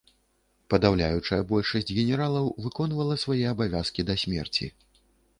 [0.73, 4.71] Падаўляючая большасць генералаў выконвала свае абавязкі да смерці.